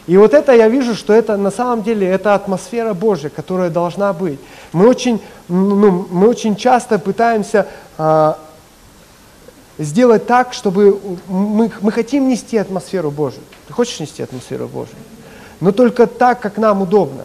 [0.07, 4.12] И вот это я вижу, что это на самом деле это атмосфера Божья, которая должна
[4.12, 4.38] быть.
[4.72, 7.66] Мы очень, ну, мы очень часто пытаемся
[7.99, 8.38] а,
[9.79, 13.42] сделать так, чтобы мы, мы хотим нести атмосферу Божью.
[13.66, 14.94] Ты хочешь нести атмосферу Божью?
[15.61, 17.25] Но только так, как нам удобно.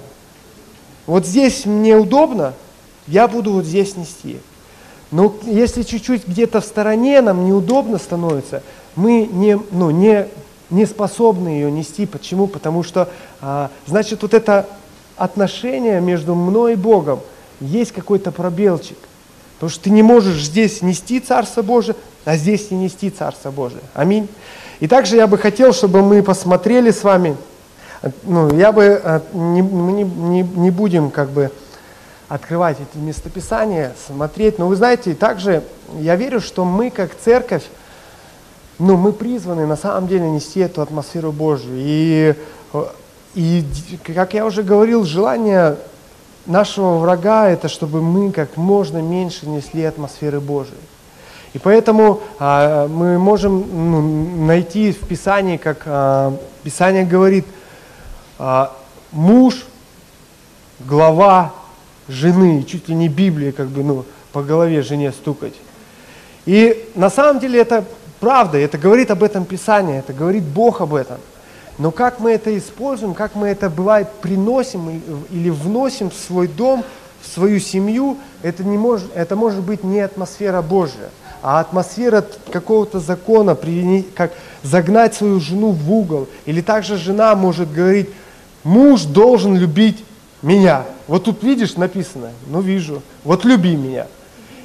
[1.05, 2.53] Вот здесь мне удобно,
[3.05, 4.39] я буду вот здесь нести.
[5.11, 8.63] Но если чуть-чуть где-то в стороне нам неудобно становится,
[8.95, 10.27] мы не, ну, не
[10.71, 12.05] не способны ее нести.
[12.07, 12.47] Почему?
[12.47, 13.09] Потому что,
[13.41, 14.67] а, значит, вот это
[15.17, 17.19] отношение между мной и Богом,
[17.59, 18.97] есть какой-то пробелчик.
[19.55, 21.95] Потому что ты не можешь здесь нести Царство Божие,
[22.25, 23.81] а здесь не нести Царство Божие.
[23.93, 24.27] Аминь.
[24.79, 27.37] И также я бы хотел, чтобы мы посмотрели с вами,
[28.23, 31.51] ну, я бы, а, не, не, не будем как бы
[32.31, 35.63] открывать эти местописания, смотреть, но вы знаете, также
[35.99, 37.63] я верю, что мы как церковь,
[38.79, 41.73] но мы призваны на самом деле нести эту атмосферу Божью.
[41.75, 42.33] И,
[43.35, 43.65] и
[44.15, 45.75] как я уже говорил, желание
[46.45, 50.79] нашего врага это, чтобы мы как можно меньше несли атмосферы Божией.
[51.51, 57.45] И поэтому а, мы можем ну, найти в Писании, как а, Писание говорит,
[58.39, 58.73] а,
[59.11, 59.65] муж,
[60.79, 61.51] глава
[62.07, 65.53] жены, чуть ли не Библия, как бы, ну, по голове жене стукать.
[66.45, 67.83] И на самом деле это
[68.19, 71.17] правда, это говорит об этом Писание, это говорит Бог об этом.
[71.77, 76.83] Но как мы это используем, как мы это бывает приносим или вносим в свой дом,
[77.21, 81.09] в свою семью, это, не может, это может быть не атмосфера Божья,
[81.41, 83.57] а атмосфера какого-то закона,
[84.15, 84.33] как
[84.63, 86.27] загнать свою жену в угол.
[86.45, 88.09] Или также жена может говорить,
[88.63, 90.03] муж должен любить
[90.41, 90.83] меня.
[91.07, 94.07] Вот тут видишь написано, ну вижу, вот люби меня.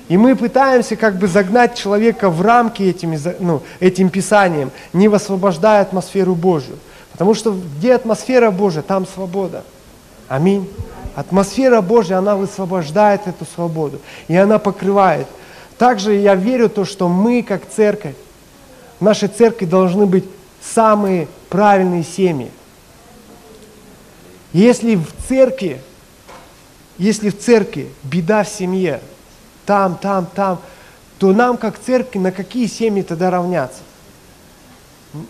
[0.08, 5.82] И мы пытаемся как бы загнать человека в рамки этими, ну, этим писанием, не высвобождая
[5.82, 6.76] атмосферу Божью.
[7.12, 9.64] Потому что где атмосфера Божья, там свобода.
[10.28, 10.68] Аминь.
[11.16, 14.00] Атмосфера Божья, она высвобождает эту свободу.
[14.28, 15.26] И она покрывает.
[15.78, 18.14] Также я верю то, что мы, как церковь,
[19.00, 20.24] в нашей церкви должны быть
[20.62, 22.50] самые правильные семьи.
[24.56, 25.82] Если в церкви,
[26.96, 29.02] если в церкви беда в семье,
[29.66, 30.62] там, там, там,
[31.18, 33.80] то нам, как церкви, на какие семьи тогда равняться?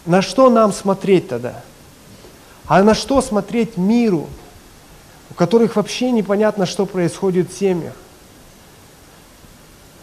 [0.05, 1.65] На что нам смотреть тогда?
[2.69, 4.29] А на что смотреть миру,
[5.33, 7.95] у которых вообще непонятно, что происходит в семьях?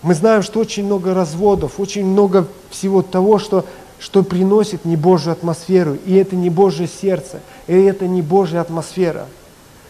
[0.02, 3.66] Мы знаем, что очень много разводов, очень много всего того, что,
[4.00, 9.28] что приносит не Божью атмосферу, и это не Божье сердце, и это не Божья атмосфера.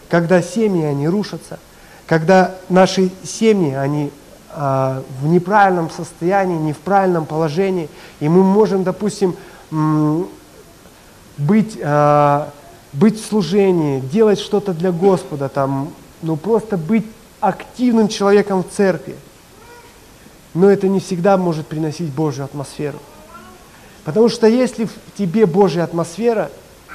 [0.08, 1.58] Когда семьи, они рушатся,
[2.06, 4.10] когда наши семьи, они
[4.50, 7.88] а, в неправильном состоянии, не в правильном положении,
[8.20, 9.34] и мы можем, допустим,
[11.38, 12.50] быть, а,
[12.92, 17.06] быть в служении, делать что-то для Господа, там, ну просто быть
[17.40, 19.16] активным человеком в церкви.
[20.54, 22.98] Но это не всегда может приносить Божью атмосферу.
[24.04, 26.50] Потому что если в тебе Божья атмосфера,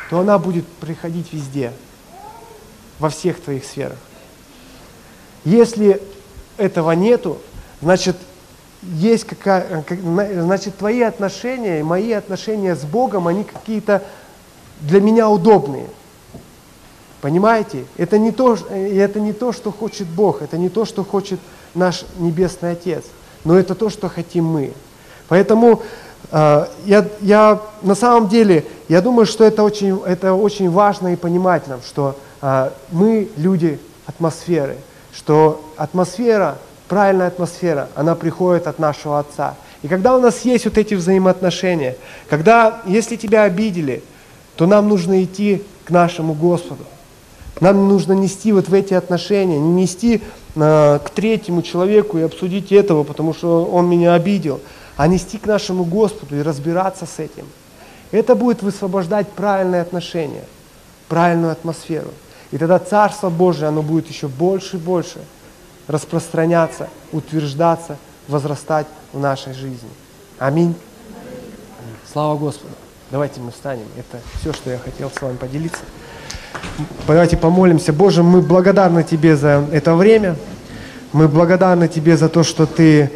[0.09, 1.71] то она будет приходить везде,
[2.97, 3.97] во всех твоих сферах.
[5.45, 6.01] Если
[6.57, 7.37] этого нету,
[7.81, 8.17] значит,
[8.81, 9.85] есть какая,
[10.33, 14.03] значит, твои отношения и мои отношения с Богом, они какие-то
[14.81, 15.87] для меня удобные.
[17.21, 17.85] Понимаете?
[17.97, 21.39] Это не, то, это не то, что хочет Бог, это не то, что хочет
[21.75, 23.03] наш Небесный Отец,
[23.43, 24.73] но это то, что хотим мы.
[25.27, 25.83] Поэтому
[26.31, 31.67] я, я на самом деле, я думаю, что это очень, это очень важно и понимать
[31.67, 34.77] нам, что э, мы люди атмосферы,
[35.11, 36.57] что атмосфера
[36.89, 39.55] правильная атмосфера, она приходит от нашего Отца.
[39.81, 41.95] И когда у нас есть вот эти взаимоотношения,
[42.29, 44.03] когда, если тебя обидели,
[44.57, 46.83] то нам нужно идти к нашему Господу.
[47.61, 50.21] Нам нужно нести вот в эти отношения, не нести
[50.55, 54.59] э, к третьему человеку и обсудить этого, потому что он меня обидел,
[54.99, 57.45] а нести к нашему Господу и разбираться с этим.
[58.11, 60.43] Это будет высвобождать правильные отношения,
[61.07, 62.09] правильную атмосферу.
[62.51, 65.19] И тогда Царство Божие, оно будет еще больше и больше
[65.87, 67.95] распространяться, утверждаться,
[68.27, 69.89] возрастать в нашей жизни.
[70.37, 70.75] Аминь.
[72.11, 72.73] Слава Господу.
[73.09, 73.85] Давайте мы встанем.
[73.97, 75.79] Это все, что я хотел с вами поделиться.
[77.07, 77.93] Давайте помолимся.
[77.93, 80.35] Боже, мы благодарны Тебе за это время.
[81.13, 83.09] Мы благодарны Тебе за то, что Ты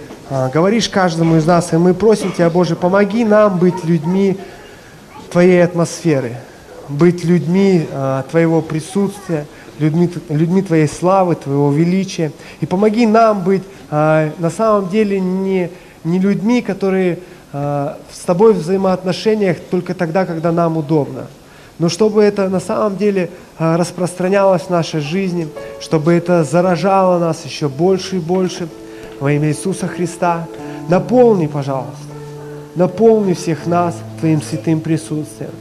[0.51, 1.73] говоришь каждому из нас.
[1.73, 4.37] И мы просим Тебя, Боже, помоги нам быть людьми
[5.31, 6.37] Твоей атмосферы,
[6.89, 9.45] быть людьми а, Твоего присутствия,
[9.79, 12.31] людьми, людьми Твоей славы, Твоего величия.
[12.61, 15.69] И помоги нам быть а, на самом деле не,
[16.03, 17.19] не людьми, которые
[17.51, 21.27] а, с Тобой в взаимоотношениях только тогда, когда нам удобно.
[21.79, 23.29] Но чтобы это на самом деле
[23.59, 25.47] а, распространялось в нашей жизни,
[25.79, 28.67] чтобы это заражало нас еще больше и больше
[29.23, 30.47] во имя Иисуса Христа.
[30.89, 31.93] Наполни, пожалуйста,
[32.75, 35.51] наполни всех нас Твоим святым присутствием.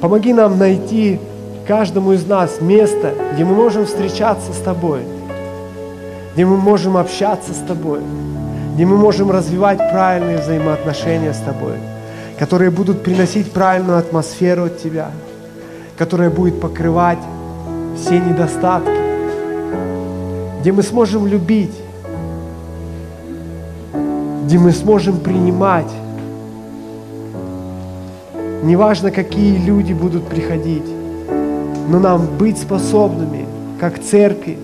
[0.00, 1.20] Помоги нам найти
[1.68, 5.02] каждому из нас место, где мы можем встречаться с Тобой,
[6.34, 8.00] где мы можем общаться с Тобой,
[8.74, 11.76] где мы можем развивать правильные взаимоотношения с Тобой,
[12.40, 15.12] которые будут приносить правильную атмосферу от Тебя,
[15.96, 17.20] которая будет покрывать
[17.96, 18.90] все недостатки,
[20.60, 21.79] где мы сможем любить,
[24.50, 25.92] где мы сможем принимать.
[28.64, 30.82] Неважно, какие люди будут приходить,
[31.88, 33.46] но нам быть способными,
[33.78, 34.58] как церкви,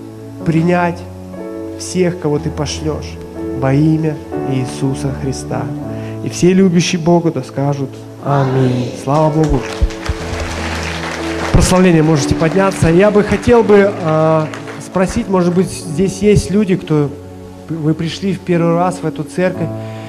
[0.44, 0.98] принять
[1.78, 3.12] всех, кого Ты пошлешь
[3.60, 4.16] во имя
[4.50, 5.62] Иисуса Христа.
[6.24, 7.90] И все любящие Бога да скажут
[8.24, 8.90] Аминь.
[9.04, 9.60] Слава Богу.
[11.52, 12.88] Прославление можете подняться.
[12.88, 14.46] Я бы хотел бы э,
[14.84, 17.08] спросить, может быть, здесь есть люди, кто
[17.68, 19.68] вы пришли в первый раз в эту церковь,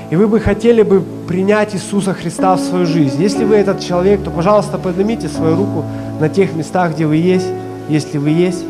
[0.10, 3.22] и вы бы хотели бы принять Иисуса Христа в свою жизнь.
[3.22, 5.84] Если вы этот человек, то, пожалуйста, поднимите свою руку
[6.20, 7.48] на тех местах, где вы есть,
[7.90, 8.64] если вы есть.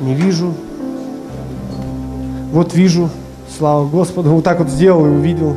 [0.00, 0.54] Не вижу.
[2.52, 3.10] Вот вижу.
[3.58, 4.30] Слава Господу.
[4.30, 5.54] Вот так вот сделал и увидел.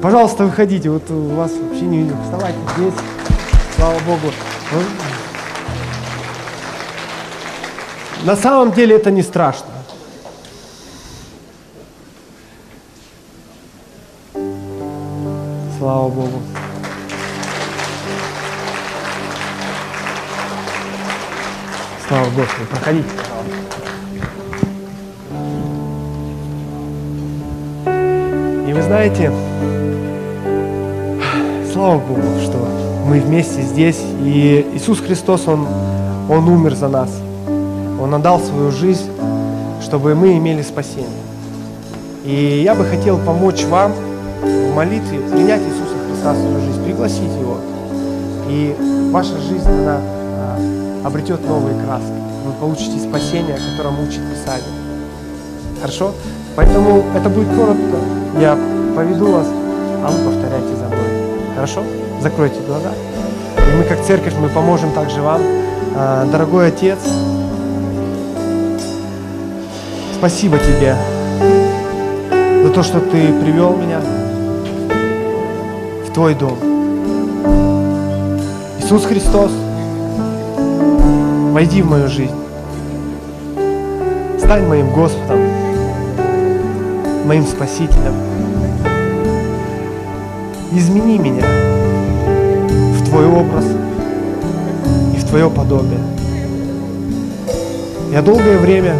[0.00, 0.88] Пожалуйста, выходите.
[0.88, 2.16] Вот у вас вообще не видно.
[2.24, 2.94] Вставайте здесь.
[3.76, 4.32] Слава Богу.
[8.24, 9.71] На самом деле это не страшно.
[15.82, 16.38] Слава Богу.
[22.06, 22.68] Слава Господу.
[22.70, 23.08] Проходите,
[28.68, 29.32] И вы знаете,
[31.72, 32.58] слава Богу, что
[33.08, 33.98] мы вместе здесь.
[34.20, 35.66] И Иисус Христос, Он,
[36.28, 37.10] Он умер за нас.
[38.00, 39.10] Он отдал свою жизнь,
[39.82, 41.08] чтобы мы имели спасение.
[42.24, 43.92] И я бы хотел помочь вам
[44.72, 47.58] в молитве принять Иисуса Христа в свою жизнь, пригласить Его.
[48.48, 48.74] И
[49.12, 50.58] ваша жизнь, она а,
[51.04, 52.10] обретет новые краски.
[52.46, 54.64] Вы получите спасение, о котором учит Писание.
[55.80, 56.12] Хорошо?
[56.56, 57.98] Поэтому это будет коротко.
[58.40, 58.58] Я
[58.96, 61.54] поведу вас, а вы повторяйте за мной.
[61.54, 61.82] Хорошо?
[62.22, 62.92] Закройте глаза.
[63.58, 65.42] И мы, как церковь, мы поможем также вам.
[65.94, 66.98] А, дорогой Отец,
[70.16, 70.96] спасибо Тебе
[72.64, 74.00] за то, что Ты привел меня
[76.14, 76.58] Твой дом.
[78.78, 79.50] Иисус Христос,
[81.52, 82.34] войди в мою жизнь.
[84.36, 85.40] Стань моим Господом,
[87.24, 88.12] моим Спасителем.
[90.72, 91.46] Измени меня
[92.92, 93.64] в Твой образ
[95.14, 96.00] и в Твое подобие.
[98.12, 98.96] Я долгое время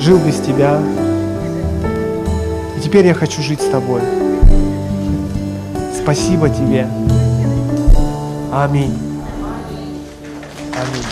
[0.00, 0.80] жил без Тебя,
[2.78, 4.02] и теперь я хочу жить с Тобой.
[6.06, 6.86] Спасибо Тебе.
[8.52, 8.96] Аминь.
[10.72, 11.04] Аминь.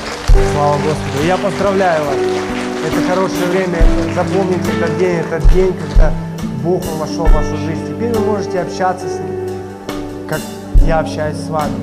[0.53, 1.27] Слава Господу.
[1.27, 2.15] Я поздравляю вас.
[2.87, 3.79] Это хорошее время.
[4.15, 6.13] Запомните этот день, этот день, когда
[6.63, 7.89] Бог вошел в вашу жизнь.
[7.89, 10.41] Теперь вы можете общаться с Ним, как
[10.87, 11.75] я общаюсь с вами.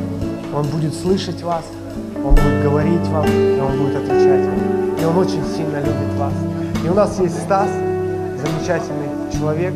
[0.55, 1.65] Он будет слышать вас,
[2.23, 4.95] Он будет говорить вам, и Он будет отвечать вам.
[4.97, 6.33] И Он очень сильно любит вас.
[6.81, 7.67] И у нас есть Стас,
[8.41, 9.73] замечательный человек.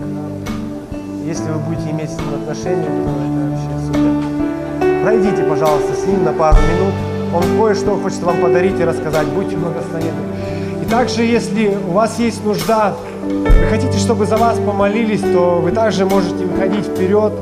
[1.26, 5.02] Если вы будете иметь с ним отношения, то это вообще супер.
[5.02, 6.94] Пройдите, пожалуйста, с ним на пару минут.
[7.34, 9.26] Он кое-что хочет вам подарить и рассказать.
[9.30, 10.22] Будьте благословенны.
[10.84, 15.72] И также, если у вас есть нужда, вы хотите, чтобы за вас помолились, то вы
[15.72, 17.34] также можете выходить вперед.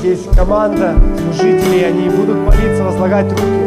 [0.00, 3.57] Здесь команда служителей, они будут молиться, возлагать руки.